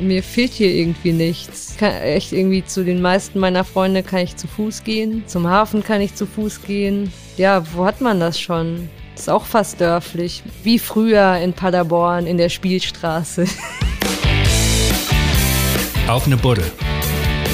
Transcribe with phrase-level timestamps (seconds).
[0.00, 1.76] mir fehlt hier irgendwie nichts.
[1.78, 5.24] Kann echt irgendwie zu den meisten meiner Freunde kann ich zu Fuß gehen.
[5.26, 7.12] Zum Hafen kann ich zu Fuß gehen.
[7.36, 8.88] Ja, wo hat man das schon?
[9.16, 10.42] Ist auch fast dörflich.
[10.62, 13.46] Wie früher in Paderborn in der Spielstraße.
[16.08, 16.64] Auf eine Buddel.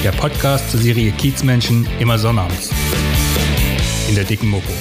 [0.03, 2.71] Der Podcast zur Serie Kiezmenschen immer sonnabends.
[4.09, 4.73] In der dicken Mopo.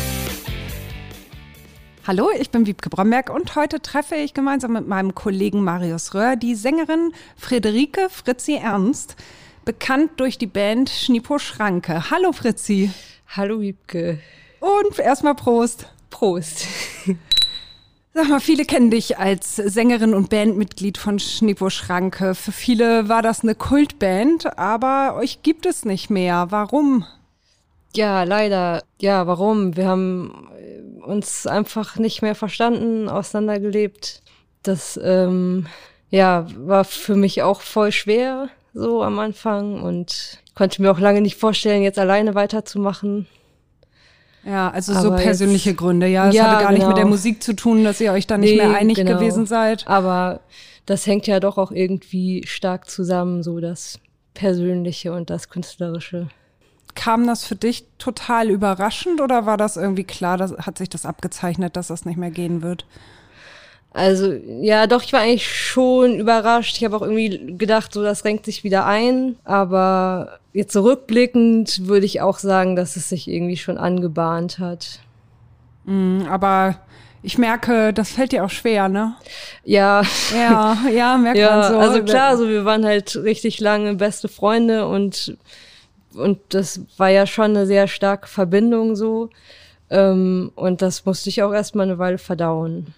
[2.09, 6.37] Hallo, ich bin Wiebke Bromberg und heute treffe ich gemeinsam mit meinem Kollegen Marius Röhr
[6.37, 9.15] die Sängerin Friederike Fritzi Ernst,
[9.63, 12.09] bekannt durch die Band Schnipo Schranke.
[12.09, 12.89] Hallo Fritzi.
[13.27, 14.17] Hallo Wiebke.
[14.59, 15.85] Und erstmal Prost.
[16.09, 16.65] Prost.
[18.15, 22.33] Sag mal, viele kennen dich als Sängerin und Bandmitglied von Schnipo Schranke.
[22.33, 26.47] Für viele war das eine Kultband, aber euch gibt es nicht mehr.
[26.49, 27.05] Warum?
[27.95, 28.81] Ja, leider.
[28.99, 29.75] Ja, warum?
[29.77, 30.49] Wir haben
[31.01, 34.21] uns einfach nicht mehr verstanden, auseinandergelebt.
[34.63, 35.67] Das ähm,
[36.09, 41.21] ja, war für mich auch voll schwer so am Anfang und konnte mir auch lange
[41.21, 43.27] nicht vorstellen, jetzt alleine weiterzumachen.
[44.43, 46.29] Ja, also aber so persönliche jetzt, Gründe, ja.
[46.29, 46.71] Es ja, hatte gar genau.
[46.71, 47.15] nicht mit der genau.
[47.15, 49.17] Musik zu tun, dass ihr euch da nicht nee, mehr einig genau.
[49.17, 49.87] gewesen seid.
[49.87, 50.41] Aber
[50.85, 53.99] das hängt ja doch auch irgendwie stark zusammen, so das
[54.33, 56.29] Persönliche und das Künstlerische.
[56.95, 61.05] Kam das für dich total überraschend oder war das irgendwie klar, dass, hat sich das
[61.05, 62.85] abgezeichnet, dass das nicht mehr gehen wird?
[63.91, 66.77] Also ja, doch, ich war eigentlich schon überrascht.
[66.77, 69.35] Ich habe auch irgendwie gedacht, so das renkt sich wieder ein.
[69.43, 74.99] Aber jetzt zurückblickend würde ich auch sagen, dass es sich irgendwie schon angebahnt hat.
[75.85, 76.75] Mm, aber
[77.23, 79.15] ich merke, das fällt dir auch schwer, ne?
[79.63, 80.03] Ja.
[80.33, 81.79] Ja, ja, merkt ja, man so.
[81.79, 85.35] Also klar, so wir waren halt richtig lange beste Freunde und
[86.19, 89.29] und das war ja schon eine sehr starke Verbindung so.
[89.89, 92.93] Ähm, und das musste ich auch erstmal eine Weile verdauen.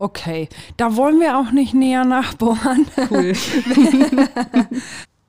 [0.00, 2.86] Okay, da wollen wir auch nicht näher nachbohren.
[3.10, 3.32] Cool.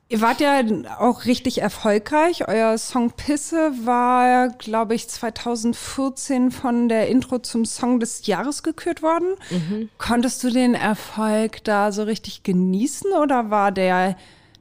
[0.08, 0.60] Ihr wart ja
[0.98, 2.48] auch richtig erfolgreich.
[2.48, 9.02] Euer Song Pisse war, glaube ich, 2014 von der Intro zum Song des Jahres gekürt
[9.02, 9.36] worden.
[9.50, 9.88] Mhm.
[9.98, 14.16] Konntest du den Erfolg da so richtig genießen oder war der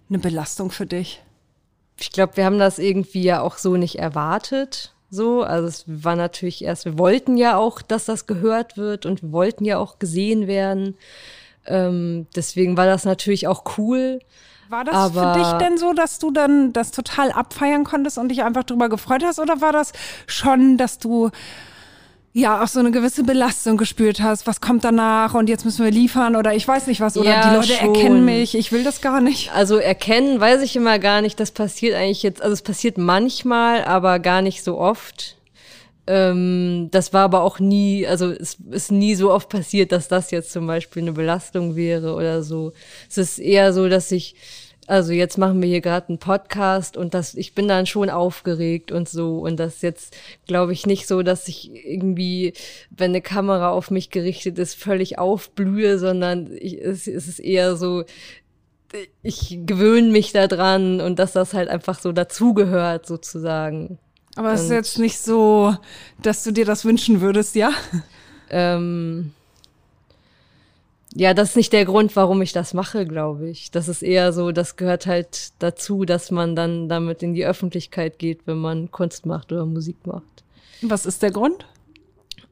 [0.07, 1.23] eine Belastung für dich?
[1.99, 4.93] Ich glaube, wir haben das irgendwie ja auch so nicht erwartet.
[5.11, 9.23] So, also es war natürlich erst, wir wollten ja auch, dass das gehört wird und
[9.23, 10.97] wir wollten ja auch gesehen werden.
[11.65, 14.19] Ähm, deswegen war das natürlich auch cool.
[14.69, 18.29] War das aber für dich denn so, dass du dann das total abfeiern konntest und
[18.29, 19.39] dich einfach drüber gefreut hast?
[19.39, 19.93] Oder war das
[20.27, 21.31] schon, dass du
[22.34, 25.91] ja auch so eine gewisse Belastung gespürt hast, was kommt danach und jetzt müssen wir
[25.91, 27.95] liefern oder ich weiß nicht was oder ja, die Leute schon.
[27.95, 29.51] erkennen mich, ich will das gar nicht.
[29.53, 33.84] Also erkennen weiß ich immer gar nicht, das passiert eigentlich jetzt, also es passiert manchmal,
[33.84, 35.38] aber gar nicht so oft.
[36.06, 40.31] Ähm, das war aber auch nie, also es ist nie so oft passiert, dass das
[40.31, 42.73] jetzt zum Beispiel eine Belastung wäre oder so.
[43.09, 44.35] Es ist eher so, dass ich
[44.89, 48.91] also jetzt machen wir hier gerade einen Podcast und das, ich bin dann schon aufgeregt
[48.91, 49.38] und so.
[49.38, 50.17] Und das jetzt,
[50.47, 52.53] glaube ich, nicht so, dass ich irgendwie,
[52.89, 57.75] wenn eine Kamera auf mich gerichtet ist, völlig aufblühe, sondern ich, es, es ist eher
[57.75, 58.03] so,
[59.22, 64.00] ich gewöhne mich da dran und dass das halt einfach so dazugehört, sozusagen.
[64.35, 65.75] Aber es ist jetzt nicht so,
[66.19, 67.71] dass du dir das wünschen würdest, ja?
[68.50, 69.33] Ähm,
[71.15, 73.71] ja, das ist nicht der Grund, warum ich das mache, glaube ich.
[73.71, 78.19] Das ist eher so, das gehört halt dazu, dass man dann damit in die Öffentlichkeit
[78.19, 80.43] geht, wenn man Kunst macht oder Musik macht.
[80.81, 81.65] Was ist der Grund?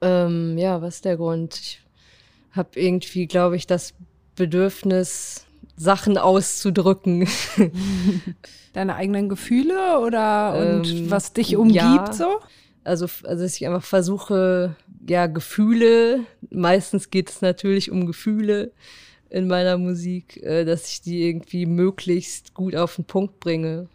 [0.02, 1.60] Ähm, ja, was ist der Grund?
[1.60, 1.82] Ich
[2.52, 3.94] habe irgendwie, glaube ich, das
[4.36, 5.46] Bedürfnis,
[5.76, 7.28] Sachen auszudrücken.
[8.74, 12.14] Deine eigenen Gefühle oder und ähm, was dich umgibt ja.
[12.14, 12.40] so?
[12.84, 14.76] Also, also dass ich einfach versuche,
[15.08, 18.72] ja, Gefühle, meistens geht es natürlich um Gefühle
[19.30, 23.88] in meiner Musik, äh, dass ich die irgendwie möglichst gut auf den Punkt bringe.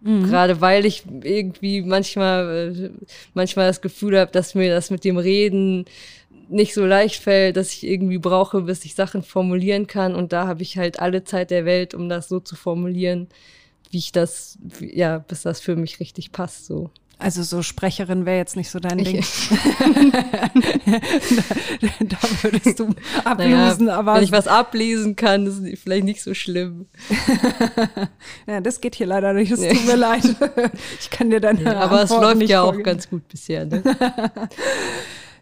[0.00, 0.24] Mhm.
[0.24, 2.90] Gerade weil ich irgendwie manchmal, äh,
[3.34, 5.84] manchmal das Gefühl habe, dass mir das mit dem Reden
[6.48, 10.14] nicht so leicht fällt, dass ich irgendwie brauche, bis ich Sachen formulieren kann.
[10.14, 13.28] Und da habe ich halt alle Zeit der Welt, um das so zu formulieren,
[13.90, 16.90] wie ich das, ja, bis das für mich richtig passt, so.
[17.20, 19.22] Also so Sprecherin wäre jetzt nicht so dein Ding.
[20.10, 20.48] da,
[22.00, 22.94] da, würdest du
[23.24, 24.14] ablesen, naja, aber.
[24.14, 26.86] Wenn ich was ablesen kann, ist vielleicht nicht so schlimm.
[28.46, 30.34] ja, das geht hier leider nicht, es tut mir leid.
[30.98, 31.60] Ich kann dir dann.
[31.60, 33.82] Ja, aber es läuft ja auch ganz gut bisher, ne?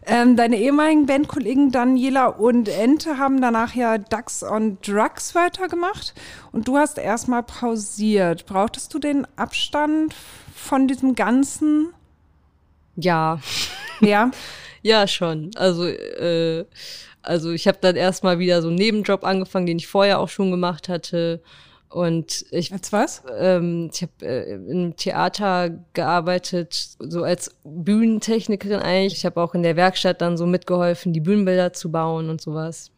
[0.05, 6.15] Ähm, deine ehemaligen Bandkollegen Daniela und Ente haben danach ja Ducks on Drugs weitergemacht
[6.51, 8.47] und du hast erstmal pausiert.
[8.47, 10.15] Brauchtest du den Abstand
[10.59, 11.93] von diesem Ganzen?
[12.95, 13.39] Ja.
[14.01, 14.31] Ja.
[14.81, 15.51] ja, schon.
[15.55, 16.65] Also, äh,
[17.21, 20.51] also ich habe dann erstmal wieder so einen Nebenjob angefangen, den ich vorher auch schon
[20.51, 21.41] gemacht hatte.
[21.89, 23.23] Und ich, Als was?
[23.39, 29.13] ähm, ich habe äh, im Theater gearbeitet, so als Bühnentechnikerin eigentlich.
[29.13, 32.91] Ich habe auch in der Werkstatt dann so mitgeholfen, die Bühnenbilder zu bauen und sowas.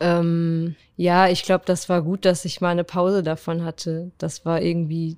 [0.00, 4.10] Ähm, ja, ich glaube, das war gut, dass ich mal eine Pause davon hatte.
[4.18, 5.16] Das war irgendwie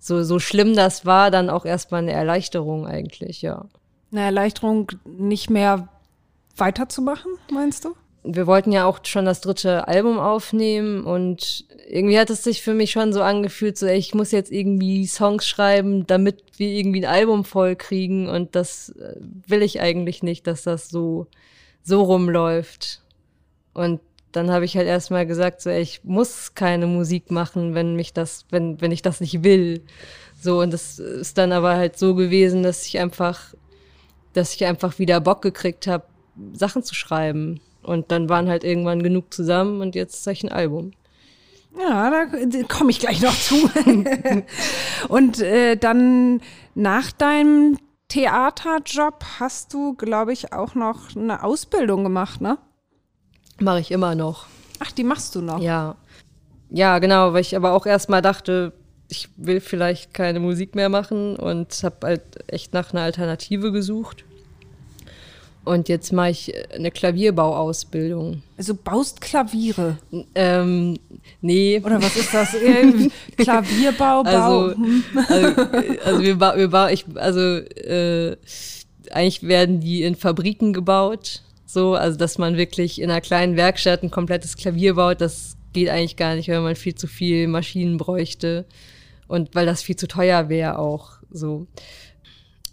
[0.00, 3.66] so, so schlimm das war, dann auch erstmal eine Erleichterung eigentlich, ja.
[4.10, 5.88] Eine Erleichterung, nicht mehr
[6.56, 7.94] weiterzumachen, meinst du?
[8.22, 12.74] wir wollten ja auch schon das dritte Album aufnehmen und irgendwie hat es sich für
[12.74, 17.04] mich schon so angefühlt, so ey, ich muss jetzt irgendwie Songs schreiben, damit wir irgendwie
[17.04, 19.16] ein Album voll kriegen und das äh,
[19.46, 21.26] will ich eigentlich nicht, dass das so
[21.82, 23.00] so rumläuft.
[23.72, 24.00] Und
[24.32, 28.12] dann habe ich halt erstmal gesagt, so ey, ich muss keine Musik machen, wenn mich
[28.12, 29.84] das, wenn wenn ich das nicht will.
[30.40, 33.54] So und das ist dann aber halt so gewesen, dass ich einfach
[34.32, 36.04] dass ich einfach wieder Bock gekriegt habe,
[36.52, 37.60] Sachen zu schreiben.
[37.82, 40.92] Und dann waren halt irgendwann genug zusammen und jetzt zeige ich ein Album.
[41.78, 42.26] Ja, da
[42.68, 43.54] komme ich gleich noch zu.
[45.08, 46.40] und äh, dann
[46.74, 47.78] nach deinem
[48.08, 52.58] Theaterjob hast du, glaube ich, auch noch eine Ausbildung gemacht, ne?
[53.60, 54.46] Mache ich immer noch.
[54.78, 55.60] Ach, die machst du noch?
[55.60, 55.96] Ja.
[56.70, 58.72] Ja, genau, weil ich aber auch erstmal dachte,
[59.08, 64.24] ich will vielleicht keine Musik mehr machen und habe halt echt nach einer Alternative gesucht.
[65.64, 68.42] Und jetzt mache ich eine Klavierbauausbildung.
[68.56, 69.98] Also baust Klaviere.
[70.34, 70.96] Ähm,
[71.42, 71.80] nee.
[71.84, 72.56] Oder was ist das?
[73.36, 74.28] Klavierbau, Bau.
[74.28, 74.74] Also,
[75.28, 75.62] also,
[76.04, 78.36] also wir, ba wir bauen, ich, also äh,
[79.10, 81.42] eigentlich werden die in Fabriken gebaut.
[81.72, 85.88] So, also dass man wirklich in einer kleinen Werkstatt ein komplettes Klavier baut, das geht
[85.88, 88.64] eigentlich gar nicht, weil man viel zu viel Maschinen bräuchte
[89.28, 91.68] und weil das viel zu teuer wäre auch so.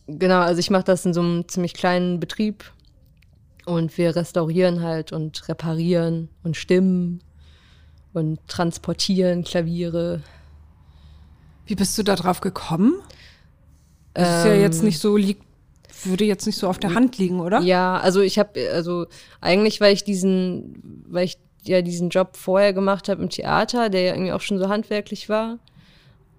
[0.07, 2.71] Genau, also ich mache das in so einem ziemlich kleinen Betrieb
[3.67, 7.21] und wir restaurieren halt und reparieren und stimmen
[8.13, 10.23] und transportieren Klaviere.
[11.67, 12.95] Wie bist du da drauf gekommen?
[14.15, 15.43] Das ist ja jetzt Ähm, nicht so, liegt,
[16.05, 17.61] würde jetzt nicht so auf der Hand liegen, oder?
[17.61, 19.07] Ja, also ich habe, also
[19.41, 24.01] eigentlich, weil ich diesen, weil ich ja diesen Job vorher gemacht habe im Theater, der
[24.01, 25.59] ja irgendwie auch schon so handwerklich war.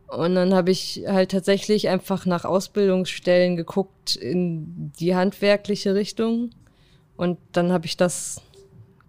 [0.09, 6.51] Und dann habe ich halt tatsächlich einfach nach Ausbildungsstellen geguckt in die handwerkliche Richtung.
[7.17, 8.41] Und dann habe ich das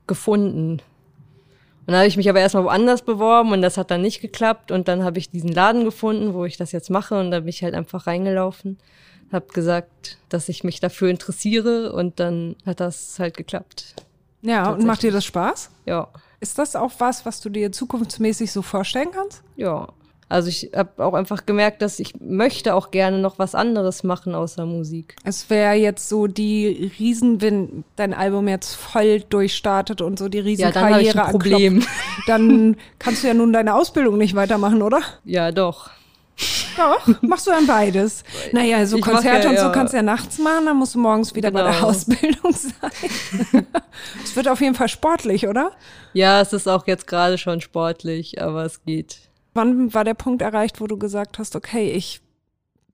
[0.08, 0.74] gefunden.
[0.74, 4.72] Und dann habe ich mich aber erstmal woanders beworben und das hat dann nicht geklappt.
[4.72, 7.18] Und dann habe ich diesen Laden gefunden, wo ich das jetzt mache.
[7.18, 8.78] Und da bin ich halt einfach reingelaufen,
[9.32, 11.92] habe gesagt, dass ich mich dafür interessiere.
[11.94, 13.96] Und dann hat das halt geklappt.
[14.42, 15.70] Ja, und macht dir das Spaß?
[15.86, 16.08] Ja,
[16.40, 19.42] Ist das auch was, was du dir zukunftsmäßig so vorstellen kannst?
[19.56, 19.88] ja.
[20.32, 24.36] Also ich habe auch einfach gemerkt, dass ich möchte auch gerne noch was anderes machen
[24.36, 25.16] außer Musik.
[25.24, 30.38] Es wäre jetzt so die Riesen, wenn dein Album jetzt voll durchstartet und so die
[30.38, 31.74] Ja, dann Riesenkarriere Problem.
[31.78, 31.90] anklopft,
[32.28, 35.02] dann kannst du ja nun deine Ausbildung nicht weitermachen, oder?
[35.26, 35.90] Ja, doch.
[36.80, 38.24] Doch, machst du dann beides.
[38.54, 41.00] Naja, so Ich Konzerte ja, und so kannst du ja nachts machen, dann musst du
[41.00, 41.88] morgens wieder bei der Genau.
[41.88, 43.68] Ausbildung sein.
[44.24, 45.72] Es wird auf jeden Fall sportlich, oder?
[46.14, 49.18] Ja, es ist auch jetzt gerade schon sportlich, aber es geht.
[49.54, 52.22] Wann war der Punkt erreicht, wo du gesagt hast, okay, ich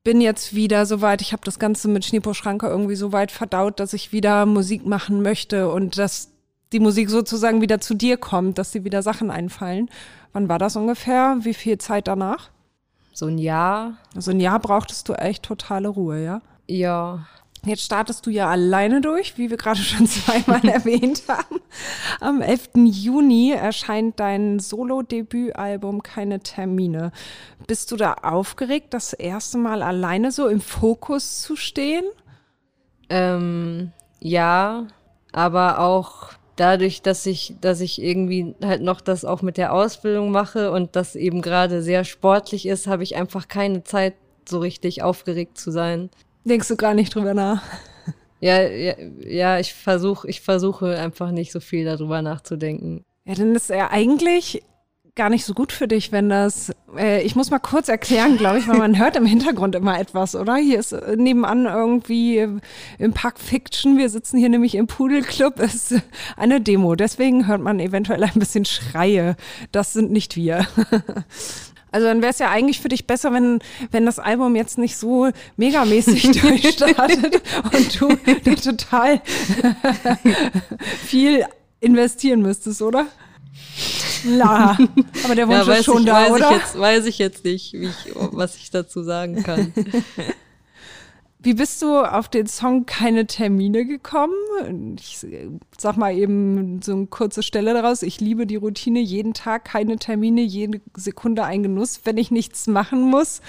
[0.03, 3.31] bin jetzt wieder so weit, ich habe das Ganze mit Schniepo Schranke irgendwie so weit
[3.31, 6.31] verdaut, dass ich wieder Musik machen möchte und dass
[6.71, 9.89] die Musik sozusagen wieder zu dir kommt, dass dir wieder Sachen einfallen.
[10.33, 11.37] Wann war das ungefähr?
[11.41, 12.49] Wie viel Zeit danach?
[13.15, 13.93] So ein Jahr.
[14.13, 16.41] Also ein Jahr brauchtest du echt totale Ruhe, ja?
[16.67, 17.25] Ja.
[17.63, 21.61] Jetzt startest du ja alleine durch, wie wir gerade schon zweimal erwähnt haben.
[22.19, 22.71] Am 11.
[22.75, 27.13] Juni erscheint dein Solo-Debütalbum Keine Termine.
[27.67, 32.03] Bist du da aufgeregt, das erste Mal alleine so im Fokus zu stehen?
[33.09, 34.87] Ähm, ja,
[35.31, 40.31] aber auch dadurch, dass ich, dass ich irgendwie halt noch das auch mit der Ausbildung
[40.31, 44.13] mache und das eben gerade sehr sportlich ist, habe ich einfach keine Zeit,
[44.47, 46.09] so richtig aufgeregt zu sein.
[46.43, 47.63] Denkst du gar nicht drüber nach?
[48.39, 48.93] Ja, ja,
[49.25, 53.03] ja ich versuche, ich versuche einfach nicht so viel darüber nachzudenken.
[53.25, 54.61] Ja, dann ist er eigentlich
[55.15, 56.73] gar nicht so gut für dich, wenn das.
[56.97, 60.35] Äh, ich muss mal kurz erklären, glaube ich, weil man hört im Hintergrund immer etwas,
[60.35, 60.55] oder?
[60.57, 62.45] Hier ist äh, nebenan irgendwie
[62.99, 63.97] im Park Fiction.
[63.97, 65.59] Wir sitzen hier nämlich im Pudelclub.
[65.59, 65.95] Ist
[66.35, 66.95] eine Demo.
[66.95, 69.37] Deswegen hört man eventuell ein bisschen Schreie.
[69.71, 70.67] Das sind nicht wir.
[71.91, 73.59] Also dann wäre es ja eigentlich für dich besser, wenn,
[73.91, 77.41] wenn das Album jetzt nicht so megamäßig durchstartet
[77.71, 78.09] und du
[78.43, 79.21] da total
[81.05, 81.45] viel
[81.79, 83.05] investieren müsstest, oder?
[84.25, 84.77] La.
[85.23, 86.51] Aber der Wunsch ja, weiß ist schon ich, da, weiß oder?
[86.51, 89.73] Ich jetzt, weiß ich jetzt nicht, ich, was ich dazu sagen kann.
[91.39, 94.33] Wie bist du auf den Song Keine Termine gekommen?
[94.97, 95.23] Ich
[95.77, 98.01] sag mal eben so eine kurze Stelle daraus.
[98.01, 102.65] Ich liebe die Routine, jeden Tag keine Termine, jede Sekunde ein Genuss, wenn ich nichts
[102.65, 103.41] machen muss.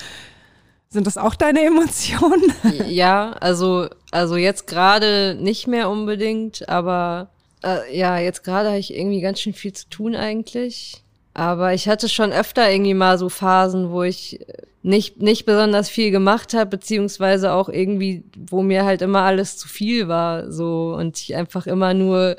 [0.91, 2.53] Sind das auch deine Emotionen?
[2.87, 7.31] Ja, also, also jetzt gerade nicht mehr unbedingt, aber
[7.65, 11.03] äh, ja, jetzt gerade habe ich irgendwie ganz schön viel zu tun eigentlich.
[11.35, 14.41] Aber ich hatte schon öfter irgendwie mal so Phasen, wo ich
[14.83, 19.69] nicht, nicht besonders viel gemacht habe, beziehungsweise auch irgendwie, wo mir halt immer alles zu
[19.69, 22.37] viel war, so und ich einfach immer nur,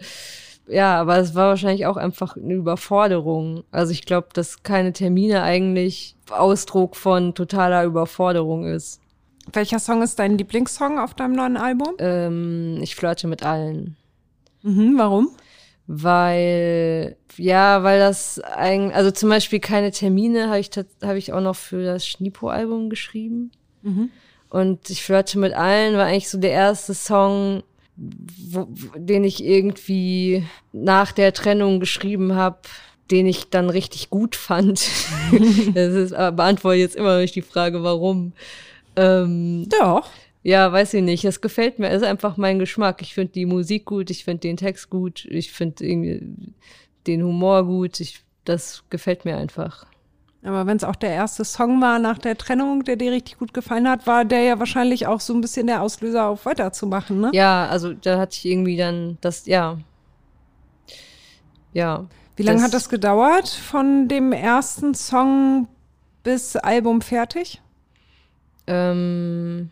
[0.68, 3.66] ja, aber es war wahrscheinlich auch einfach eine Überforderung.
[3.72, 9.02] Also ich glaube, dass keine Termine eigentlich Ausdruck von totaler Überforderung ist.
[9.52, 11.96] Welcher Song ist dein Lieblingssong auf deinem neuen Album?
[12.00, 13.98] Ähm, ich flirte mit allen.
[14.68, 15.30] Mhm, warum?
[15.88, 20.70] weil ja, weil das eigentlich, also zum Beispiel keine Termine habe ich
[21.02, 23.52] habe ich auch noch für das Schnipo-Album geschrieben
[23.84, 24.10] mhm.
[24.50, 27.64] und ich flirte mit allen war eigentlich so der erste Song,
[27.96, 32.58] wo, den ich irgendwie nach der Trennung geschrieben habe,
[33.10, 34.86] den ich dann richtig gut fand.
[35.74, 38.34] das ist, aber beantworte jetzt immer noch nicht die Frage, warum.
[38.98, 40.10] Ähm, Doch.
[40.48, 41.26] Ja, weiß ich nicht.
[41.26, 41.90] Es gefällt mir.
[41.90, 43.02] Es ist einfach mein Geschmack.
[43.02, 45.84] Ich finde die Musik gut, ich finde den Text gut, ich finde
[47.06, 48.00] den Humor gut.
[48.00, 49.86] Ich, das gefällt mir einfach.
[50.44, 53.54] Aber wenn es auch der erste Song war nach der Trennung, der dir richtig gut
[53.54, 57.32] gefallen hat, war der ja wahrscheinlich auch so ein bisschen der Auslöser, auf weiterzumachen, ne?
[57.34, 59.78] Ja, also da hatte ich irgendwie dann das, ja.
[61.74, 62.06] Ja.
[62.38, 65.68] Wie lange hat das gedauert von dem ersten Song
[66.24, 67.62] bis Album fertig?
[68.66, 69.72] Ähm,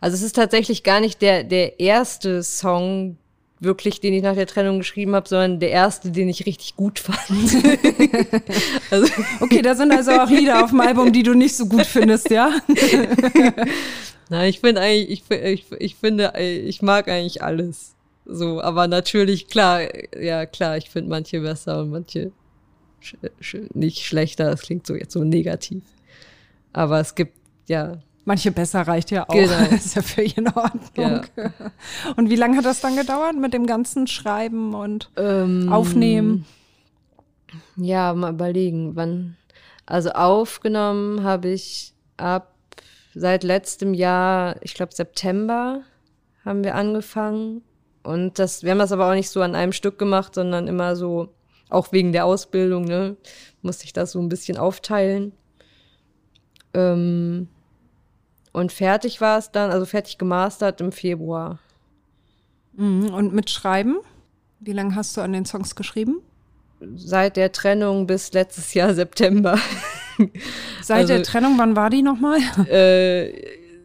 [0.00, 3.16] also es ist tatsächlich gar nicht der, der erste Song,
[3.60, 6.98] wirklich, den ich nach der Trennung geschrieben habe, sondern der erste, den ich richtig gut
[6.98, 7.20] fand.
[8.90, 9.06] also
[9.40, 12.30] okay, da sind also auch Lieder auf dem Album, die du nicht so gut findest,
[12.30, 12.52] ja?
[14.30, 17.94] Nein, ich finde eigentlich, ich, ich, ich finde, ich mag eigentlich alles.
[18.24, 19.82] So, aber natürlich, klar,
[20.18, 22.32] ja, klar, ich finde manche besser und manche
[23.00, 24.50] sch sch nicht schlechter.
[24.50, 25.82] Das klingt so jetzt so negativ.
[26.72, 27.36] Aber es gibt,
[27.68, 27.98] ja,
[28.30, 29.34] Manche besser reicht ja auch.
[29.34, 29.58] Genau.
[29.74, 30.82] ist ja für in Ordnung.
[30.96, 31.22] Ja.
[32.16, 36.46] Und wie lange hat das dann gedauert mit dem ganzen Schreiben und ähm, Aufnehmen?
[37.74, 39.36] Ja, mal überlegen, wann.
[39.84, 42.54] Also aufgenommen habe ich ab
[43.16, 45.82] seit letztem Jahr, ich glaube September,
[46.44, 47.62] haben wir angefangen.
[48.04, 50.94] Und das, wir haben das aber auch nicht so an einem Stück gemacht, sondern immer
[50.94, 51.34] so,
[51.68, 53.16] auch wegen der Ausbildung, ne,
[53.60, 55.32] musste ich das so ein bisschen aufteilen.
[56.74, 57.48] Ähm,
[58.52, 61.58] und fertig war es dann, also fertig gemastert im Februar.
[62.74, 63.12] Mhm.
[63.12, 63.98] Und mit Schreiben?
[64.58, 66.20] Wie lange hast du an den Songs geschrieben?
[66.96, 69.58] Seit der Trennung bis letztes Jahr September.
[70.82, 72.38] Seit also, der Trennung, wann war die nochmal?
[72.68, 73.32] Äh,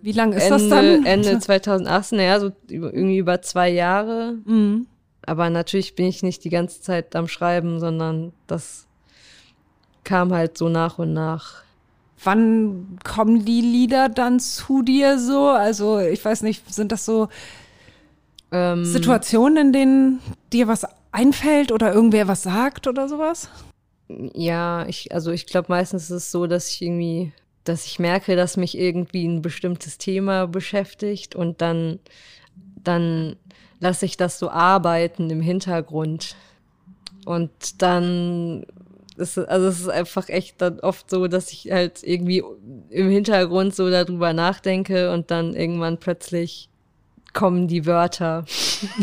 [0.01, 1.05] Wie lange ist Ende, das dann?
[1.05, 4.35] Ende 2018, naja, so irgendwie über zwei Jahre.
[4.45, 4.87] Mhm.
[5.25, 8.85] Aber natürlich bin ich nicht die ganze Zeit am Schreiben, sondern das
[10.03, 11.64] kam halt so nach und nach.
[12.25, 15.47] Wann kommen die Lieder dann zu dir so?
[15.47, 17.29] Also ich weiß nicht, sind das so
[18.51, 20.19] ähm, Situationen, in denen
[20.51, 23.49] dir was einfällt oder irgendwer was sagt oder sowas?
[24.07, 27.31] Ja, ich, also ich glaube meistens ist es so, dass ich irgendwie,
[27.63, 31.99] dass ich merke, dass mich irgendwie ein bestimmtes Thema beschäftigt und dann,
[32.83, 33.35] dann
[33.79, 36.35] lasse ich das so arbeiten im Hintergrund.
[37.25, 38.65] Und dann
[39.17, 42.43] es, also es ist einfach echt dann oft so, dass ich halt irgendwie
[42.89, 46.69] im Hintergrund so darüber nachdenke und dann irgendwann plötzlich
[47.33, 48.45] kommen die Wörter.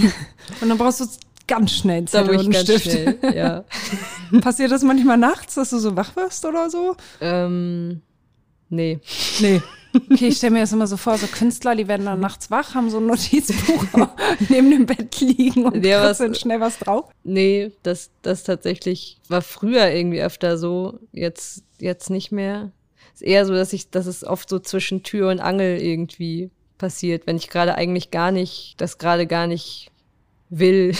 [0.60, 1.06] und dann brauchst du
[1.46, 2.90] ganz schnell Zettel und Stift.
[2.90, 3.64] Schnell, ja.
[4.40, 6.96] Passiert das manchmal nachts, dass du so wach wirst oder so?
[7.20, 8.00] Ähm,
[8.68, 9.00] nee.
[9.40, 9.60] Nee.
[9.94, 12.74] Okay, ich stelle mir das immer so vor, so Künstler, die werden dann nachts wach,
[12.74, 13.84] haben so ein Notizbuch
[14.48, 17.10] neben dem Bett liegen und ja, sind schnell was drauf.
[17.24, 22.72] Nee, das, das tatsächlich war früher irgendwie öfter so, jetzt, jetzt nicht mehr.
[23.14, 27.26] Ist eher so, dass ich, dass es oft so zwischen Tür und Angel irgendwie passiert,
[27.26, 29.90] wenn ich gerade eigentlich gar nicht, das gerade gar nicht
[30.48, 30.94] will.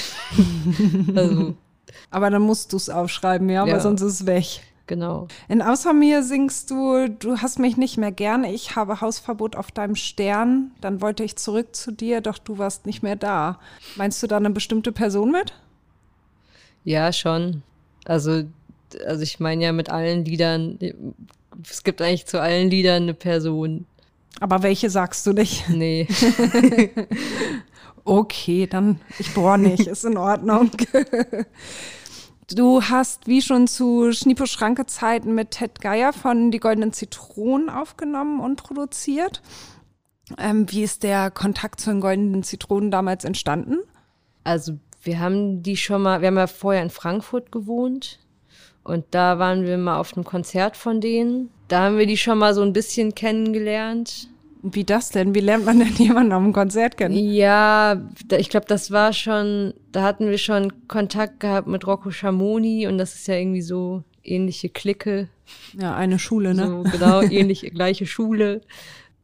[1.15, 1.55] also.
[2.11, 4.61] Aber dann musst du es aufschreiben, ja, ja, weil sonst ist es weg.
[4.93, 5.27] Genau.
[5.49, 9.73] In Außer mir singst du, du hast mich nicht mehr gern, ich habe Hausverbot auf
[9.73, 13.59] deinem Stern, dann wollte ich zurück zu dir, doch du warst nicht mehr da.
[13.97, 15.55] Meinst du da eine bestimmte Person mit?
[16.85, 17.63] Ja, schon.
[18.05, 18.43] Also,
[19.07, 20.79] also ich meine ja mit allen Liedern,
[21.67, 23.87] es gibt eigentlich zu allen Liedern eine Person.
[24.41, 25.65] Aber welche sagst du nicht?
[25.71, 26.07] Nee.
[28.05, 30.71] okay, dann ich bohr nicht, ist in Ordnung.
[32.55, 37.71] Du hast, wie schon zu Schniepo Schranke Zeiten mit Ted Geier von Die Goldenen Zitronen
[37.71, 39.43] aufgenommen und produziert.
[40.39, 43.79] Ähm, wie ist der Kontakt zu den goldenen Zitronen damals entstanden?
[44.45, 48.19] Also wir haben die schon mal, wir haben ja vorher in Frankfurt gewohnt
[48.85, 51.51] und da waren wir mal auf einem Konzert von denen.
[51.69, 54.29] Da haben wir die schon mal so ein bisschen kennengelernt.
[54.63, 55.35] Wie das denn?
[55.35, 57.17] Wie lernt man denn jemanden auf einem Konzert kennen?
[57.17, 58.01] Ja,
[58.37, 62.97] ich glaube, das war schon, da hatten wir schon Kontakt gehabt mit Rocco Schamoni und
[62.97, 65.29] das ist ja irgendwie so ähnliche Clique.
[65.79, 66.67] Ja, eine Schule, ne?
[66.67, 68.61] So, genau, ähnliche, gleiche Schule.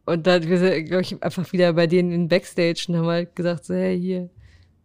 [0.05, 3.75] Und dann, glaube ich, einfach wieder bei denen in Backstage und haben halt gesagt, so,
[3.75, 4.31] hey, hier,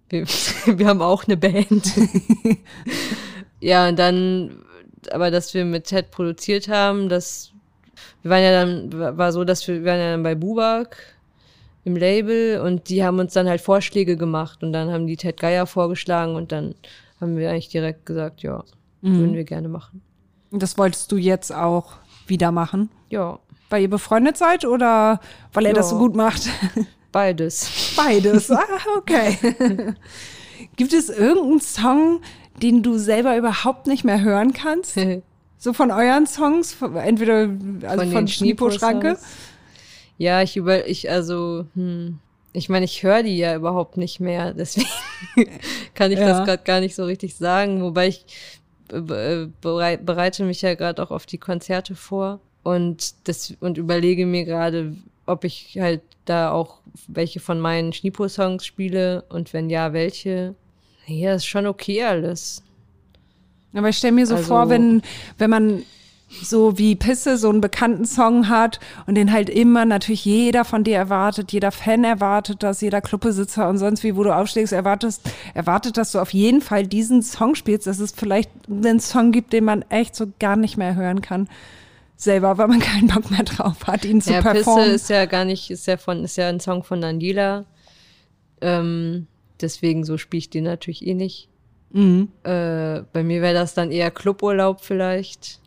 [0.10, 0.27] wir,
[0.77, 1.93] wir haben auch eine Band.
[3.60, 4.63] ja, und dann,
[5.12, 7.52] aber dass wir mit Ted produziert haben, das,
[8.24, 10.98] wir waren ja dann, war so, dass wir, wir waren ja dann bei Bubak
[11.84, 15.39] im Label und die haben uns dann halt Vorschläge gemacht und dann haben die Ted
[15.39, 16.74] Geier vorgeschlagen und dann
[17.20, 18.63] haben wir eigentlich direkt gesagt, ja,
[19.01, 19.20] mhm.
[19.20, 20.01] würden wir gerne machen.
[20.51, 21.94] Das wolltest du jetzt auch
[22.25, 22.89] wieder machen?
[23.10, 23.39] Ja.
[23.70, 25.20] Weil ihr befreundet seid oder
[25.51, 25.75] weil er ja.
[25.75, 26.50] das so gut macht?
[27.12, 27.94] Beides.
[27.96, 28.50] Beides.
[28.51, 29.38] Ah, okay.
[30.75, 32.22] Gibt es irgendeinen Song,
[32.62, 34.98] den du selber überhaupt nicht mehr hören kannst?
[35.63, 37.50] so von euren Songs, entweder
[37.84, 39.17] also von, von Schniepo-Schranke?
[40.17, 42.20] Ja, ich über, ich also, hm,
[42.51, 44.89] ich meine, ich höre die ja überhaupt nicht mehr, deswegen
[45.93, 46.27] kann ich ja.
[46.27, 47.82] das gerade gar nicht so richtig sagen.
[47.82, 48.25] Wobei ich
[48.91, 54.43] äh, bereite mich ja gerade auch auf die Konzerte vor und das und überlege mir
[54.43, 60.55] gerade, ob ich halt da auch welche von meinen Schnipo-Songs spiele und wenn ja, welche.
[61.08, 62.63] Ja, ist schon okay alles.
[63.74, 65.01] Aber ich stelle mir so also, vor, wenn,
[65.38, 65.84] wenn man
[66.42, 70.84] so wie Pisse so einen bekannten Song hat und den halt immer natürlich jeder von
[70.84, 75.30] dir erwartet, jeder Fan erwartet das, jeder Clubbesitzer und sonst wie, wo du aufschlägst, erwartest,
[75.53, 79.53] erwartet, dass du auf jeden Fall diesen Song spielst, dass es vielleicht einen Song gibt,
[79.53, 81.48] den man echt so gar nicht mehr hören kann
[82.15, 84.86] selber, weil man keinen Bock mehr drauf hat, ihn zu ja, performen.
[84.86, 87.65] Pisse ist ja gar nicht, ist ja von, ist ja ein Song von Daniela.
[88.62, 89.27] Ähm,
[89.62, 91.50] deswegen so spiele ich den natürlich eh nicht.
[91.94, 92.30] Mhm.
[92.44, 95.60] Äh, bei mir wäre das dann eher Cluburlaub vielleicht.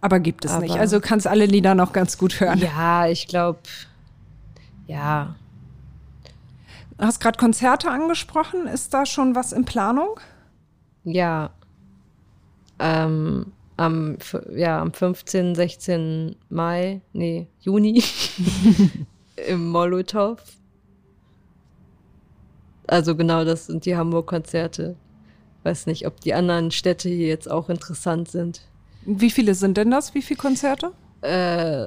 [0.00, 0.76] Aber gibt es Aber, nicht.
[0.76, 2.58] Also kannst alle Lieder noch ganz gut hören.
[2.58, 3.60] Ja, ich glaube,
[4.86, 5.36] ja.
[6.98, 8.66] Du hast gerade Konzerte angesprochen.
[8.66, 10.18] Ist da schon was in Planung?
[11.04, 11.50] Ja.
[12.78, 14.16] Ähm, am,
[14.54, 16.36] ja, am 15., 16.
[16.48, 18.02] Mai, nee, Juni
[19.48, 20.38] im Molotow.
[22.92, 24.96] Also genau, das sind die Hamburg-Konzerte.
[25.62, 28.60] Weiß nicht, ob die anderen Städte hier jetzt auch interessant sind.
[29.06, 30.14] Wie viele sind denn das?
[30.14, 30.92] Wie viele Konzerte?
[31.22, 31.86] Äh,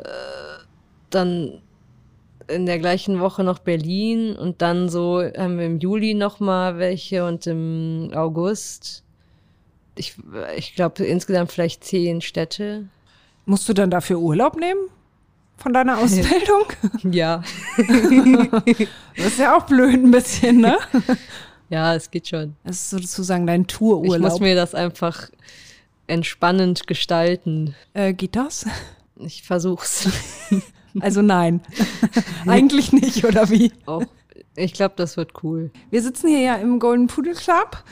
[1.11, 1.61] dann
[2.47, 6.79] in der gleichen Woche noch Berlin und dann so haben wir im Juli noch mal
[6.79, 9.03] welche und im August.
[9.93, 10.15] Ich,
[10.57, 12.85] ich glaube insgesamt vielleicht zehn Städte.
[13.45, 14.89] Musst du dann dafür Urlaub nehmen?
[15.57, 16.65] Von deiner Ausbildung?
[17.11, 17.41] ja.
[17.77, 20.77] das ist ja auch blöd ein bisschen, ne?
[21.67, 22.55] Ja, es geht schon.
[22.63, 24.15] Das ist sozusagen dein Toururlaub.
[24.15, 25.31] Ich muss mir das einfach
[26.05, 27.73] entspannend gestalten.
[27.95, 28.67] Äh, geht das?
[29.15, 30.07] Ich versuch's.
[30.99, 31.61] Also nein.
[32.45, 33.71] Eigentlich nicht, oder wie?
[33.87, 34.03] Auch.
[34.55, 35.71] Ich glaube, das wird cool.
[35.89, 37.83] Wir sitzen hier ja im Golden Pudel Club.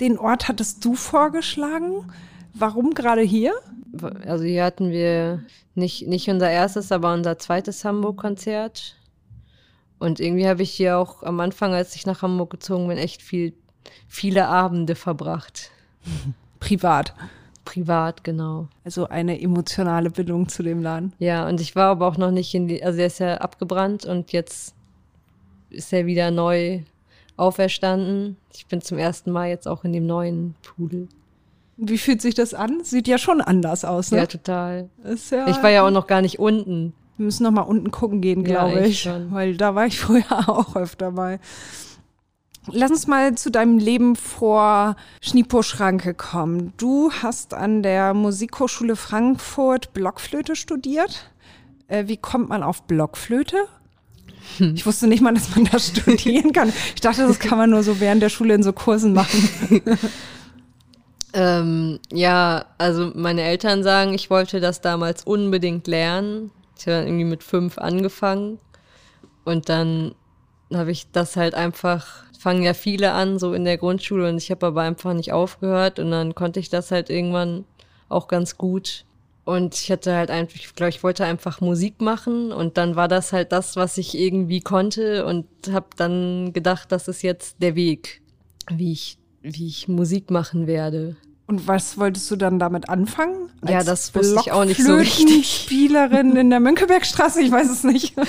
[0.00, 2.12] Den Ort hattest du vorgeschlagen.
[2.54, 3.54] Warum gerade hier?
[4.24, 8.96] Also hier hatten wir nicht, nicht unser erstes, aber unser zweites Hamburg-Konzert.
[9.98, 13.22] Und irgendwie habe ich hier auch am Anfang, als ich nach Hamburg gezogen bin, echt
[13.22, 13.54] viel,
[14.08, 15.70] viele Abende verbracht.
[16.60, 17.14] Privat.
[17.64, 18.68] Privat, genau.
[18.84, 21.12] Also eine emotionale Bindung zu dem Laden.
[21.18, 24.04] Ja, und ich war aber auch noch nicht in die, also er ist ja abgebrannt
[24.04, 24.74] und jetzt
[25.70, 26.80] ist er wieder neu
[27.36, 28.36] auferstanden.
[28.52, 31.08] Ich bin zum ersten Mal jetzt auch in dem neuen Pudel.
[31.76, 32.84] Wie fühlt sich das an?
[32.84, 34.18] Sieht ja schon anders aus, ne?
[34.18, 34.90] Ja, total.
[35.30, 36.94] Ja ich war ja auch noch gar nicht unten.
[37.16, 39.02] Wir müssen noch mal unten gucken gehen, glaube ja, ich.
[39.02, 39.32] Schon.
[39.32, 41.40] Weil da war ich früher auch öfter mal.
[42.66, 46.72] Lass uns mal zu deinem Leben vor Schniepo-Schranke kommen.
[46.78, 51.30] Du hast an der Musikhochschule Frankfurt Blockflöte studiert.
[51.88, 53.56] Äh, wie kommt man auf Blockflöte?
[54.56, 54.74] Hm.
[54.74, 56.72] Ich wusste nicht mal, dass man das studieren kann.
[56.94, 59.48] Ich dachte, das kann man nur so während der Schule in so Kursen machen.
[61.34, 66.50] ähm, ja, also meine Eltern sagen, ich wollte das damals unbedingt lernen.
[66.78, 68.58] Ich habe irgendwie mit fünf angefangen.
[69.44, 70.14] Und dann
[70.72, 74.28] habe ich das halt einfach fangen ja viele an, so in der Grundschule.
[74.28, 75.98] Und ich habe aber einfach nicht aufgehört.
[75.98, 77.64] Und dann konnte ich das halt irgendwann
[78.08, 79.06] auch ganz gut.
[79.44, 82.52] Und ich hatte halt einfach, ich glaube, ich wollte einfach Musik machen.
[82.52, 85.24] Und dann war das halt das, was ich irgendwie konnte.
[85.24, 88.20] Und habe dann gedacht, das ist jetzt der Weg,
[88.70, 91.16] wie ich, wie ich Musik machen werde.
[91.46, 93.50] Und was wolltest du dann damit anfangen?
[93.68, 95.46] Ja, das wusste ich auch nicht so richtig.
[95.46, 98.14] Spielerin in der Mönckebergstraße, ich weiß es nicht.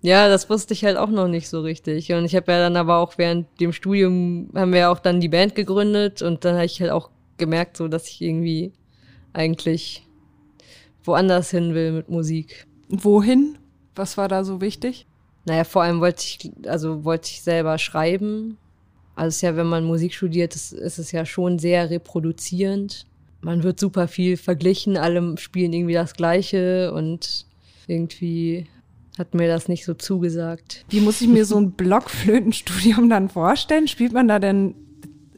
[0.00, 2.12] Ja, das wusste ich halt auch noch nicht so richtig.
[2.12, 5.20] Und ich habe ja dann aber auch während dem Studium haben wir ja auch dann
[5.20, 8.72] die Band gegründet und dann habe ich halt auch gemerkt, so dass ich irgendwie
[9.32, 10.06] eigentlich
[11.02, 12.68] woanders hin will mit Musik.
[12.88, 13.58] Wohin?
[13.96, 15.06] Was war da so wichtig?
[15.46, 18.56] Naja, vor allem wollte ich, also wollte ich selber schreiben.
[19.18, 23.04] Also es ist ja, wenn man Musik studiert, ist, ist es ja schon sehr reproduzierend.
[23.40, 27.44] Man wird super viel verglichen, alle spielen irgendwie das Gleiche und
[27.88, 28.66] irgendwie
[29.18, 30.84] hat mir das nicht so zugesagt.
[30.88, 33.88] Wie muss ich mir so ein Blockflötenstudium dann vorstellen?
[33.88, 34.76] Spielt man da denn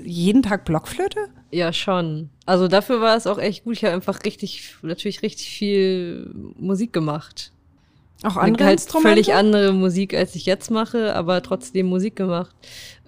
[0.02, 1.28] jeden Tag Blockflöte?
[1.50, 2.28] Ja, schon.
[2.44, 3.78] Also dafür war es auch echt gut.
[3.78, 7.52] Ich habe einfach richtig, natürlich richtig viel Musik gemacht.
[8.22, 12.54] Auch andere halt völlig andere Musik, als ich jetzt mache, aber trotzdem Musik gemacht.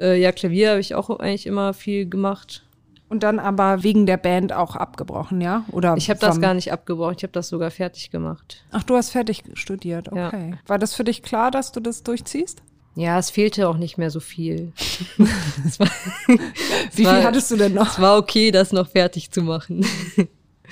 [0.01, 2.65] Äh, ja, Klavier habe ich auch eigentlich immer viel gemacht.
[3.11, 5.65] Und dann aber wegen der Band auch abgebrochen, ja?
[5.71, 8.65] Oder Ich habe das gar nicht abgebrochen, ich habe das sogar fertig gemacht.
[8.71, 10.29] Ach, du hast fertig studiert, Ja.
[10.29, 10.55] okay.
[10.67, 12.63] War das für dich klar, dass du das durchziehst?
[12.95, 14.73] Ja, es fehlte auch nicht mehr so viel.
[15.19, 15.89] war,
[16.95, 17.93] Wie war, viel hattest du denn noch?
[17.93, 19.85] es war okay, das noch fertig zu machen.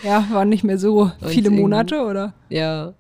[0.03, 2.33] Ja, waren nicht mehr so viele Monate, oder?
[2.49, 2.95] ja.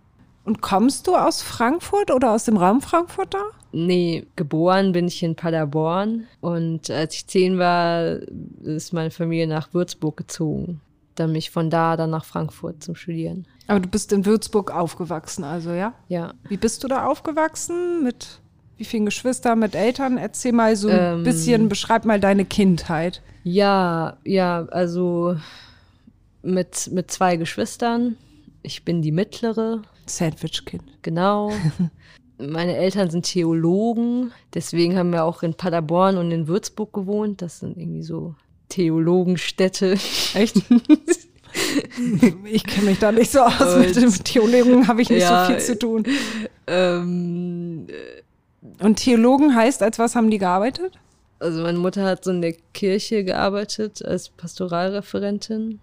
[0.44, 3.42] Und kommst du aus Frankfurt oder aus dem Raum Frankfurt da?
[3.72, 8.16] Nee, geboren bin ich in Paderborn und als ich zehn war,
[8.64, 10.80] ist meine Familie nach Würzburg gezogen.
[11.14, 13.46] Dann mich von da dann nach Frankfurt zum Studieren.
[13.68, 15.92] Aber du bist in Würzburg aufgewachsen, also ja?
[16.08, 16.34] Ja.
[16.48, 18.02] Wie bist du da aufgewachsen?
[18.02, 18.40] Mit
[18.76, 20.16] wie vielen Geschwistern, mit Eltern?
[20.16, 21.22] Erzähl mal so ein Ähm.
[21.22, 23.22] bisschen, beschreib mal deine Kindheit.
[23.44, 25.36] Ja, ja, also
[26.42, 28.16] mit, mit zwei Geschwistern.
[28.62, 29.82] Ich bin die mittlere,
[30.16, 30.82] Sandwich-Kind.
[31.02, 31.52] genau.
[32.38, 37.42] Meine Eltern sind Theologen, deswegen haben wir auch in Paderborn und in Würzburg gewohnt.
[37.42, 38.34] Das sind irgendwie so
[38.70, 39.98] Theologenstädte.
[40.32, 40.56] Echt?
[42.44, 43.60] ich kenne mich da nicht so aus.
[43.60, 46.04] Und- Mit dem Theologen habe ich nicht Ja, so viel zu tun.
[46.66, 47.86] ähm,
[48.80, 50.98] Und Theologen heißt, als was haben die gearbeitet?
[51.40, 55.80] Also meine Mutter hat so in der Kirche gearbeitet als Pastoralreferentin.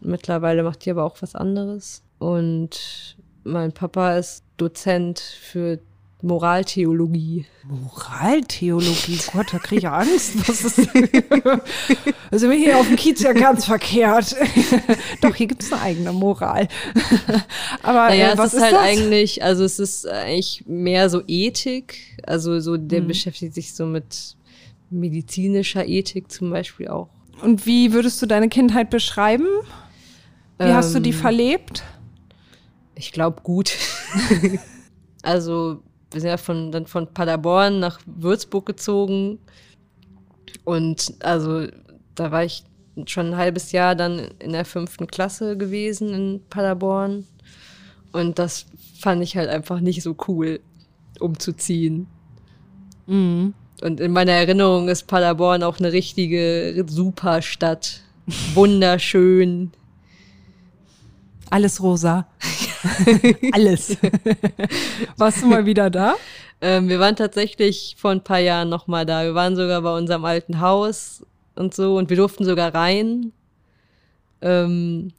[0.00, 2.02] Mittlerweile macht die aber auch was anderes.
[2.18, 5.78] Und mein Papa ist Dozent für
[6.22, 7.44] Moraltheologie.
[7.64, 10.48] Moraltheologie, Gott, da kriege ich ja Angst.
[10.48, 10.78] Was ist
[12.30, 14.34] also wir hier auf dem Kiez ja ganz verkehrt.
[15.20, 16.68] Doch, hier gibt es eine eigene Moral.
[17.82, 18.80] Aber Naja, äh, was es ist, halt das?
[18.82, 21.98] eigentlich, also es ist eigentlich mehr so Ethik.
[22.26, 23.08] Also so, der Mhm.
[23.08, 24.36] beschäftigt sich so mit
[24.90, 27.08] medizinischer Ethik zum Beispiel auch.
[27.42, 29.46] Und wie würdest du deine Kindheit beschreiben?
[30.58, 31.82] Wie hast du die Ähm, verlebt?
[32.96, 33.72] Ich glaube gut.
[35.22, 39.38] also wir sind ja von, dann von Paderborn nach Würzburg gezogen
[40.64, 41.66] und also
[42.14, 42.64] da war ich
[43.06, 47.26] schon ein halbes Jahr dann in der fünften Klasse gewesen in Paderborn
[48.12, 48.66] und das
[48.98, 50.60] fand ich halt einfach nicht so cool
[51.20, 52.06] umzuziehen.
[53.06, 53.54] Mhm.
[53.82, 58.00] Und in meiner Erinnerung ist Paderborn auch eine richtige Superstadt.
[58.54, 59.70] Wunderschön.
[61.50, 62.26] Alles rosa.
[63.52, 63.96] Alles.
[65.16, 66.14] Warst du mal wieder da?
[66.60, 69.24] Ähm, wir waren tatsächlich vor ein paar Jahren noch mal da.
[69.24, 73.32] Wir waren sogar bei unserem alten Haus und so und wir durften sogar rein.
[74.42, 75.12] Ähm,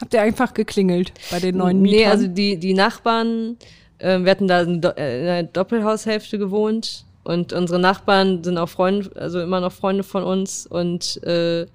[0.00, 1.98] Habt ihr einfach geklingelt bei den neuen Mietern?
[1.98, 3.56] nee, also die, die Nachbarn,
[4.00, 8.58] ähm, wir hatten da in Do- äh, in einer Doppelhaushälfte gewohnt und unsere Nachbarn sind
[8.58, 11.66] auch Freunde, also immer noch Freunde von uns und, äh,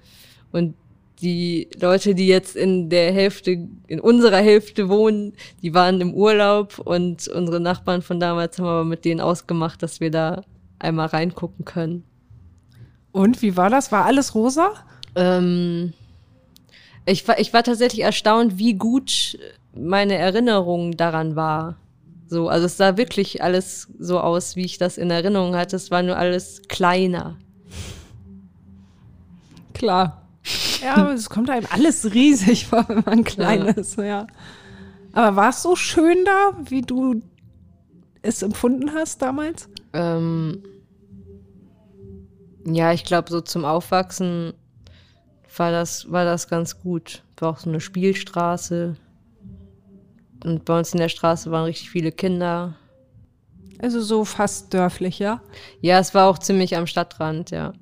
[0.52, 0.74] und
[1.20, 6.78] die Leute, die jetzt in der Hälfte, in unserer Hälfte wohnen, die waren im Urlaub
[6.78, 10.42] und unsere Nachbarn von damals haben aber mit denen ausgemacht, dass wir da
[10.78, 12.04] einmal reingucken können.
[13.12, 13.90] Und wie war das?
[13.90, 14.72] War alles rosa?
[15.16, 15.92] Ähm,
[17.04, 19.38] ich, war, ich war tatsächlich erstaunt, wie gut
[19.74, 21.76] meine Erinnerung daran war.
[22.28, 25.76] So, also es sah wirklich alles so aus, wie ich das in Erinnerung hatte.
[25.76, 27.36] Es war nur alles kleiner.
[29.72, 30.27] Klar.
[30.82, 33.70] Ja, aber es kommt einem alles riesig vor, wenn man klein Ja.
[33.72, 34.26] ist, ja.
[35.12, 37.22] Aber war es so schön da, wie du
[38.22, 39.68] es empfunden hast damals?
[39.92, 40.62] Ähm,
[42.64, 44.52] ja, ich glaube, so zum Aufwachsen
[45.56, 47.22] war das, war das ganz gut.
[47.38, 48.96] War auch so eine Spielstraße.
[50.44, 52.76] Und bei uns in der Straße waren richtig viele Kinder.
[53.80, 55.40] Also so fast dörflich, ja?
[55.80, 57.72] Ja, es war auch ziemlich am Stadtrand, ja.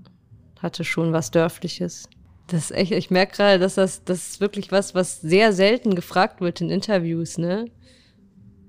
[0.61, 2.09] Hatte schon was Dörfliches.
[2.48, 5.94] Das ist echt, ich merke gerade, dass das, das ist wirklich was, was sehr selten
[5.96, 7.66] gefragt wird in Interviews, ne?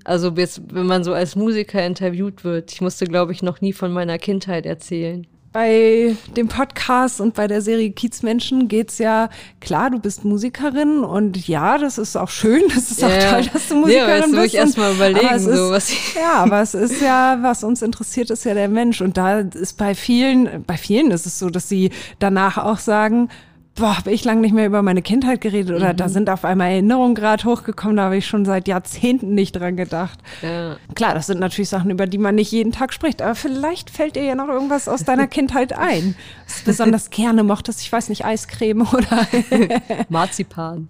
[0.04, 3.74] Also jetzt, wenn man so als Musiker interviewt wird, ich musste, glaube ich, noch nie
[3.74, 5.28] von meiner Kindheit erzählen.
[5.54, 11.48] bei dem Podcast und bei der Serie Kiezmenschen geht's ja, klar, du bist Musikerin und
[11.48, 13.32] ja, das ist auch schön, das ist auch Ja.
[13.32, 14.46] toll, dass du Musikerin ja, bist.
[14.54, 17.82] ich erst mal überlegen, aber so ist, was Ja, aber es ist ja, was uns
[17.82, 19.02] interessiert, ist ja der Mensch.
[19.02, 23.30] Und da ist bei vielen, bei vielen ist es so, dass sie danach auch sagen,
[23.78, 25.98] boah, hab ich lange nicht mehr über meine Kindheit geredet oder Mhm.
[25.98, 29.78] da sind auf einmal Erinnerungen gerade hochgekommen, da habe ich schon seit Jahrzehnten nicht dran
[29.78, 30.20] gedacht.
[30.42, 30.76] ja.
[30.96, 34.16] Klar, das sind natürlich Sachen, über die man nicht jeden Tag spricht, aber vielleicht fällt
[34.16, 37.82] dir ja noch irgendwas aus deiner Kindheit ein, was du besonders gerne mochtest.
[37.82, 39.28] Ich weiß nicht, Eiscreme oder
[40.10, 40.88] Marzipan.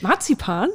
[0.00, 0.70] Marzipan?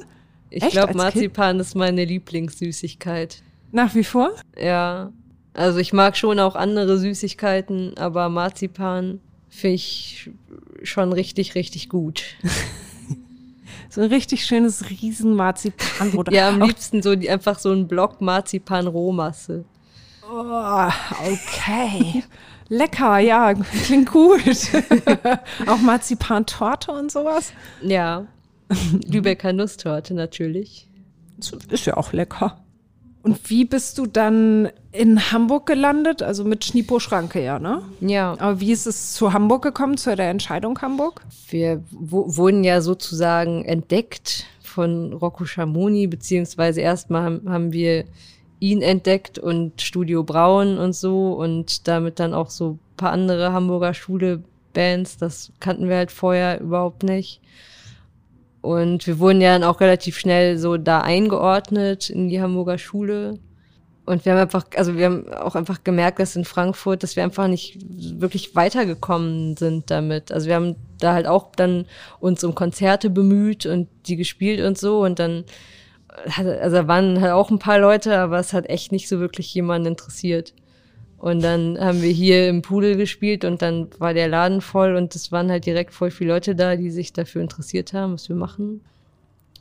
[0.49, 3.41] Ich glaube, Marzipan ist meine Lieblingssüßigkeit.
[3.71, 4.31] Nach wie vor?
[4.59, 5.11] Ja.
[5.53, 9.19] Also ich mag schon auch andere Süßigkeiten, aber Marzipan
[9.49, 10.29] finde ich
[10.83, 12.23] schon richtig, richtig gut.
[13.91, 16.31] So ein richtig schönes Riesen-Marzipanbrot.
[16.31, 19.65] Ja, am liebsten so die, einfach so ein Block Marzipan-Rohmasse.
[20.31, 20.89] Oh,
[21.25, 22.23] okay.
[22.69, 24.43] Lecker, ja, klingt gut.
[25.65, 27.51] Auch Marzipantorte und sowas.
[27.81, 28.27] Ja.
[29.07, 30.87] Lübecker Nusstorte natürlich.
[31.69, 32.63] Ist ja auch lecker.
[33.21, 36.23] Und wie bist du dann in Hamburg gelandet?
[36.23, 37.81] Also mit Schnipo Schranke, ja, ne?
[37.99, 38.35] Ja.
[38.39, 41.21] Aber wie ist es zu Hamburg gekommen, zu der Entscheidung Hamburg?
[41.49, 48.05] Wir wurden ja sozusagen entdeckt von Rocco Schamoni, beziehungsweise erstmal haben, haben wir
[48.59, 53.51] ihn entdeckt und Studio Braun und so und damit dann auch so ein paar andere
[53.51, 55.17] Hamburger Schule-Bands.
[55.17, 57.41] Das kannten wir halt vorher überhaupt nicht.
[58.61, 63.39] Und wir wurden ja dann auch relativ schnell so da eingeordnet in die Hamburger Schule.
[64.05, 67.23] Und wir haben einfach, also wir haben auch einfach gemerkt, dass in Frankfurt, dass wir
[67.23, 67.77] einfach nicht
[68.19, 70.31] wirklich weitergekommen sind damit.
[70.31, 71.85] Also wir haben da halt auch dann
[72.19, 75.45] uns um Konzerte bemüht und die gespielt und so und dann
[76.25, 79.53] also da waren halt auch ein paar Leute, aber es hat echt nicht so wirklich
[79.53, 80.53] jemanden interessiert.
[81.19, 85.13] Und dann haben wir hier im Pudel gespielt und dann war der Laden voll und
[85.15, 88.35] es waren halt direkt voll viele Leute da, die sich dafür interessiert haben, was wir
[88.37, 88.81] machen.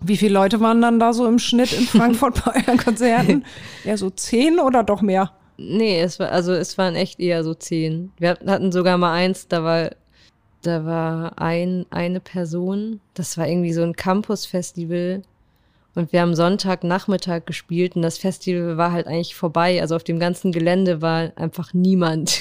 [0.00, 3.44] Wie viele Leute waren dann da so im Schnitt in Frankfurt bei euren Konzerten?
[3.84, 5.32] Ja, so zehn oder doch mehr?
[5.56, 8.12] Nee, es war, also es waren echt eher so zehn.
[8.18, 9.90] Wir hatten- hatten sogar mal eins, da war,
[10.62, 15.22] da war ein, eine Person, das war irgendwie so ein Campus-Festival.
[15.98, 19.80] Und wir haben Sonntagnachmittag gespielt und das Festival war halt eigentlich vorbei.
[19.80, 22.38] Also auf dem ganzen Gelände war einfach niemand.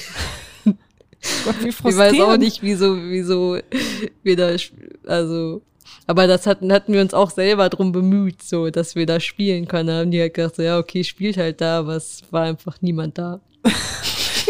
[0.64, 3.58] Gott, wie Ich weiß auch nicht, wieso, wieso
[4.22, 4.56] wir da,
[5.08, 5.64] also,
[6.06, 9.68] aber das hatten, hatten wir uns auch selber drum bemüht, so, dass wir da spielen
[9.68, 9.88] können.
[9.88, 12.80] Da haben die halt gedacht, so, ja, okay, spielt halt da, aber es war einfach
[12.82, 13.40] niemand da.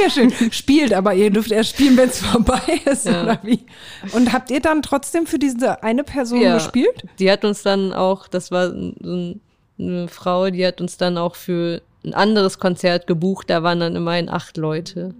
[0.01, 0.31] Ja, schön.
[0.51, 3.23] Spielt, aber ihr dürft erst spielen, wenn es vorbei ist, Ja.
[3.23, 3.65] oder wie?
[4.13, 6.53] Und habt ihr dann trotzdem für diese eine Person Ja.
[6.55, 7.03] gespielt?
[7.19, 9.41] Die hat uns dann auch, das war so ein-
[9.79, 13.95] eine Frau, die hat uns dann auch für ein anderes Konzert gebucht, da waren dann
[13.95, 15.13] immerhin acht Leute.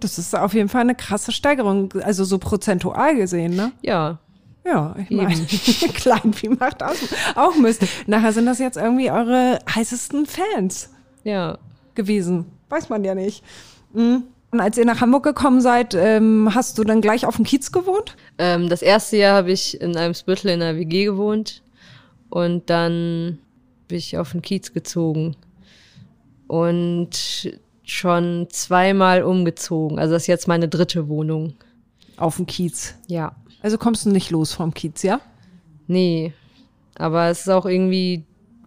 [0.00, 3.72] Das ist auf jeden Fall eine krasse Steigerung, also so prozentual gesehen, ne?
[3.82, 4.18] Ja,
[4.64, 5.34] Ja, ich meine,
[5.94, 6.94] Kleinvieh macht auch,
[7.34, 7.82] auch Mist.
[8.06, 10.90] Nachher sind das jetzt irgendwie eure heißesten Fans
[11.24, 11.58] ja.
[11.96, 12.46] gewesen.
[12.68, 13.42] Weiß man ja nicht.
[13.92, 14.24] Mhm.
[14.50, 17.72] Und als ihr nach Hamburg gekommen seid, ähm, hast du dann gleich auf dem Kiez
[17.72, 18.16] gewohnt?
[18.36, 21.62] Ähm, das erste Jahr habe ich in einem Spüttel in einer WG gewohnt
[22.28, 23.38] und dann
[23.88, 25.36] bin ich auf den Kiez gezogen
[26.48, 27.50] und
[27.82, 29.98] schon zweimal umgezogen.
[29.98, 31.54] Also das ist jetzt meine dritte Wohnung.
[32.18, 32.94] Auf dem Kiez.
[33.06, 33.34] Ja.
[33.62, 35.20] Also kommst du nicht los vom Kiez, ja?
[35.86, 36.34] Nee.
[36.96, 38.24] Aber es ist auch irgendwie,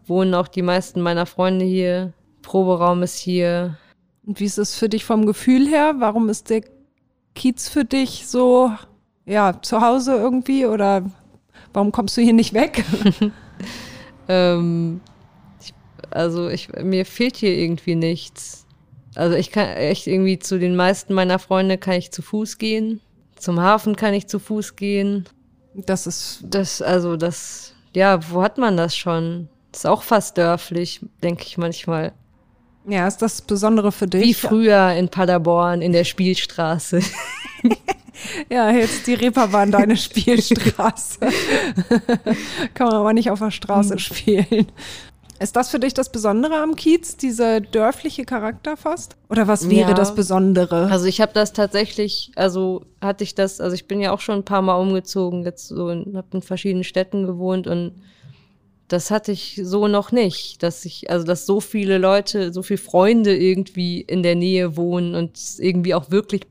[0.07, 2.13] wohnen auch die meisten meiner Freunde hier.
[2.41, 3.77] Proberaum ist hier.
[4.25, 5.95] Und wie ist es für dich vom Gefühl her?
[5.99, 6.63] Warum ist der
[7.35, 8.71] Kiez für dich so,
[9.25, 10.65] ja, zu Hause irgendwie?
[10.65, 11.09] Oder
[11.73, 12.83] warum kommst du hier nicht weg?
[14.27, 15.01] Ähm,
[15.61, 15.73] ich,
[16.11, 18.65] also ich, mir fehlt hier irgendwie nichts.
[19.15, 23.01] Also ich kann echt irgendwie zu den meisten meiner Freunde kann ich zu Fuß gehen.
[23.35, 25.25] Zum Hafen kann ich zu Fuß gehen.
[25.73, 29.49] Das ist, Das, also das, ja, wo hat man das schon?
[29.71, 32.13] Das ist auch fast dörflich, denke ich manchmal.
[32.87, 34.21] Ja, ist das Besondere für dich?
[34.23, 36.99] Wie früher in Paderborn in der Spielstraße.
[38.49, 41.19] Ja, jetzt die Reeperbahn deine Spielstraße.
[42.73, 44.67] Kann man aber nicht auf der Straße spielen.
[45.39, 49.17] Ist das für dich das Besondere am Kiez, dieser dörfliche Charakter fast?
[49.29, 49.93] Oder was wäre Ja.
[49.95, 50.87] das Besondere?
[50.89, 54.35] Also ich habe das tatsächlich, also hatte ich das, also ich bin ja auch schon
[54.35, 57.95] ein paar Mal umgezogen, jetzt so, in- hab in verschiedenen Städten gewohnt und
[58.87, 62.77] das hatte ich so noch nicht, dass ich, also dass so viele Leute, so viele
[62.77, 66.43] Freunde irgendwie in der Nähe wohnen und es irgendwie auch wirklich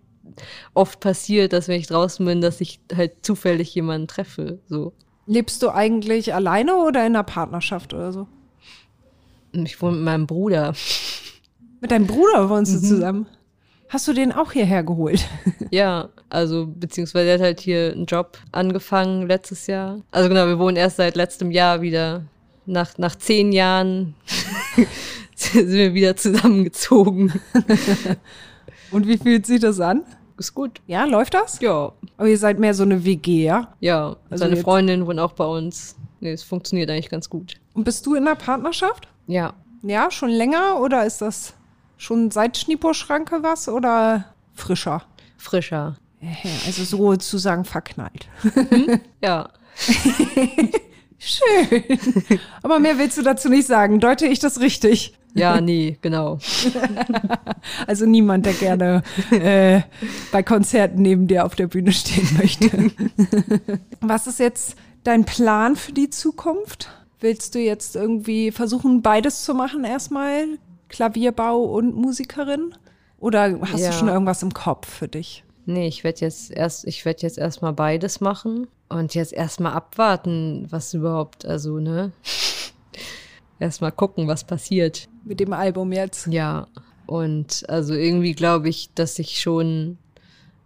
[0.75, 4.93] oft passiert, dass wenn ich draußen bin, dass ich halt zufällig jemanden treffe, so.
[5.27, 8.27] Lebst du eigentlich alleine oder in einer Partnerschaft oder so?
[9.53, 10.75] Ich wohne mit meinem Bruder.
[11.81, 12.81] Mit deinem Bruder wohnst Mhm.
[12.81, 13.27] du zusammen.
[13.95, 15.25] Hast du den auch hierher geholt?
[15.71, 20.01] Ja, also beziehungsweise er hat halt hier einen Job angefangen letztes Jahr.
[20.11, 22.23] Also genau, wir wohnen erst seit letztem Jahr wieder.
[22.67, 24.15] Nach, nach zehn Jahren
[25.37, 27.41] sind wir wieder zusammengezogen.
[28.91, 30.03] Und wie fühlt sich das an?
[30.39, 30.81] Ist gut.
[30.89, 31.61] Ja, läuft das?
[31.61, 33.75] Ja, Aber ihr seid mehr so eine WG, ja?
[33.79, 34.17] ja.
[34.29, 35.97] Also Seine Freundin wohnt auch bei uns.
[36.19, 37.55] Nee, es funktioniert eigentlich ganz gut.
[37.75, 39.07] Und bist du in einer Partnerschaft?
[39.29, 39.55] Ja.
[39.83, 41.55] Ja, schon länger oder ist das
[42.05, 45.03] schon seit Schniepo-Schranke was oder frischer?
[45.39, 45.97] Frischer.
[46.21, 48.29] Ja, also sozusagen verknallt.
[49.23, 49.51] Ja.
[51.19, 51.99] Schön.
[52.63, 53.99] Aber mehr willst du dazu nicht sagen.
[53.99, 55.15] Deute ich das richtig?
[55.35, 56.39] Ja, nee, genau.
[57.87, 59.81] Also niemand, der gerne äh,
[60.31, 62.71] bei Konzerten neben dir auf der Bühne stehen möchte.
[64.01, 66.91] Was ist jetzt dein Plan für die Zukunft?
[67.21, 70.47] Willst du jetzt irgendwie versuchen, beides zu machen erstmal?
[70.95, 72.73] Klavierbau und Musikerin?
[73.19, 73.91] Oder hast Ja.
[73.91, 75.43] du schon irgendwas im Kopf für dich?
[75.67, 80.67] Nee, ich werde jetzt erst, ich werde jetzt erstmal beides machen und jetzt erstmal abwarten,
[80.71, 82.13] was überhaupt, also, ne?
[83.59, 85.09] Erstmal gucken, was passiert.
[85.25, 86.27] Mit dem Album jetzt?
[86.27, 86.67] Ja.
[87.07, 89.99] Und also irgendwie glaube ich, dass ich schon,